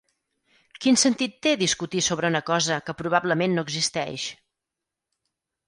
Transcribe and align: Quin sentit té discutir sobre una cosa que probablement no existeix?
Quin 0.85 0.95
sentit 1.01 1.35
té 1.47 1.51
discutir 1.63 2.01
sobre 2.07 2.33
una 2.33 2.43
cosa 2.49 2.79
que 2.89 2.97
probablement 3.03 3.55
no 3.59 3.67
existeix? 3.69 4.27